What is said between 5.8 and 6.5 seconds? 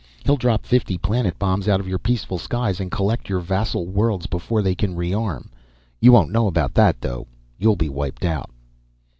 You won't know